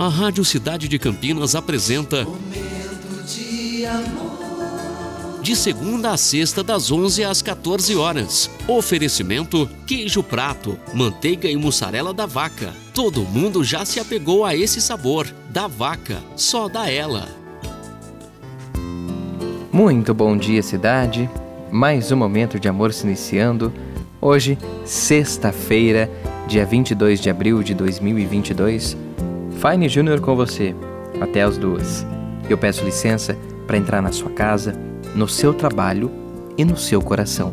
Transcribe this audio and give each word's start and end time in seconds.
A 0.00 0.08
Rádio 0.08 0.42
Cidade 0.46 0.88
de 0.88 0.98
Campinas 0.98 1.54
apresenta 1.54 2.24
Momento 2.24 3.22
de 3.26 3.84
amor. 3.84 5.42
de 5.42 5.54
segunda 5.54 6.12
a 6.12 6.16
sexta 6.16 6.64
das 6.64 6.90
11 6.90 7.22
às 7.22 7.42
14 7.42 7.94
horas. 7.96 8.50
Oferecimento 8.66 9.68
queijo 9.86 10.22
prato, 10.22 10.78
manteiga 10.94 11.50
e 11.50 11.54
mussarela 11.54 12.14
da 12.14 12.24
vaca. 12.24 12.72
Todo 12.94 13.24
mundo 13.24 13.62
já 13.62 13.84
se 13.84 14.00
apegou 14.00 14.42
a 14.42 14.56
esse 14.56 14.80
sabor. 14.80 15.26
Da 15.50 15.66
vaca, 15.66 16.22
só 16.34 16.66
da 16.66 16.90
ela. 16.90 17.28
Muito 19.70 20.14
bom 20.14 20.34
dia, 20.34 20.62
cidade. 20.62 21.28
Mais 21.70 22.10
um 22.10 22.16
momento 22.16 22.58
de 22.58 22.70
amor 22.70 22.94
se 22.94 23.06
iniciando. 23.06 23.70
Hoje, 24.18 24.56
sexta-feira, 24.82 26.10
dia 26.48 26.64
22 26.64 27.20
de 27.20 27.28
abril 27.28 27.62
de 27.62 27.74
2022. 27.74 29.09
Fine 29.60 29.90
Júnior 29.90 30.20
com 30.20 30.34
você, 30.34 30.74
até 31.20 31.42
as 31.42 31.58
duas. 31.58 32.06
Eu 32.48 32.56
peço 32.56 32.82
licença 32.82 33.36
para 33.66 33.76
entrar 33.76 34.00
na 34.00 34.10
sua 34.10 34.30
casa, 34.30 34.72
no 35.14 35.28
seu 35.28 35.52
trabalho 35.52 36.10
e 36.56 36.64
no 36.64 36.78
seu 36.78 37.02
coração. 37.02 37.52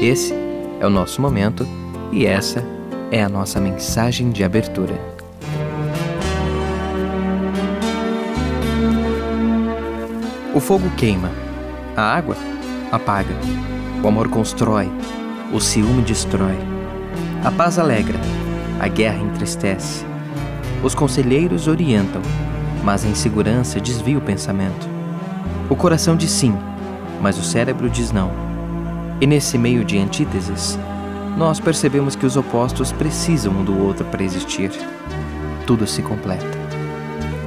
Esse 0.00 0.32
é 0.78 0.86
o 0.86 0.90
nosso 0.90 1.20
momento 1.20 1.66
e 2.12 2.24
essa 2.24 2.64
é 3.10 3.24
a 3.24 3.28
nossa 3.28 3.60
mensagem 3.60 4.30
de 4.30 4.44
abertura. 4.44 4.94
O 10.54 10.60
fogo 10.60 10.88
queima, 10.96 11.32
a 11.96 12.02
água 12.02 12.36
apaga, 12.92 13.34
o 14.00 14.06
amor 14.06 14.28
constrói, 14.28 14.88
o 15.52 15.58
ciúme 15.58 16.02
destrói, 16.02 16.56
a 17.44 17.50
paz 17.50 17.80
alegra, 17.80 18.20
a 18.78 18.86
guerra 18.86 19.18
entristece. 19.18 20.06
Os 20.86 20.94
conselheiros 20.94 21.66
orientam, 21.66 22.22
mas 22.84 23.04
a 23.04 23.08
insegurança 23.08 23.80
desvia 23.80 24.16
o 24.16 24.20
pensamento. 24.20 24.88
O 25.68 25.74
coração 25.74 26.14
diz 26.14 26.30
sim, 26.30 26.56
mas 27.20 27.36
o 27.36 27.42
cérebro 27.42 27.90
diz 27.90 28.12
não. 28.12 28.30
E 29.20 29.26
nesse 29.26 29.58
meio 29.58 29.84
de 29.84 29.98
antíteses, 29.98 30.78
nós 31.36 31.58
percebemos 31.58 32.14
que 32.14 32.24
os 32.24 32.36
opostos 32.36 32.92
precisam 32.92 33.52
um 33.52 33.64
do 33.64 33.76
outro 33.76 34.04
para 34.04 34.22
existir. 34.22 34.70
Tudo 35.66 35.88
se 35.88 36.02
completa. 36.02 36.46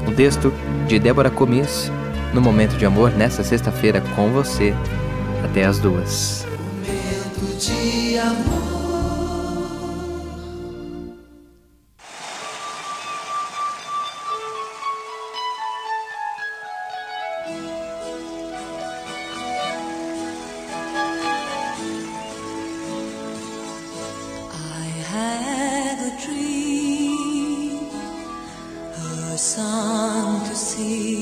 Um 0.05 0.13
texto 0.13 0.53
de 0.85 0.99
Débora 0.99 1.29
Comis, 1.29 1.89
no 2.33 2.41
Momento 2.41 2.75
de 2.75 2.85
Amor, 2.85 3.11
nessa 3.11 3.41
sexta-feira 3.41 4.03
com 4.17 4.31
você, 4.31 4.75
até 5.45 5.63
as 5.63 5.79
duas. 5.79 6.45
Momento 6.85 7.57
de 7.57 8.17
amor. 8.17 8.78
Had 25.11 25.97
a 25.97 26.11
dream, 26.23 27.89
a 29.33 29.37
song 29.37 30.45
to 30.47 30.55
sing. 30.55 31.18